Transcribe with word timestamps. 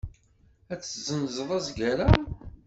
Ad 0.71 0.79
tezzenzeḍ 0.79 1.49
azger-a? 1.57 2.09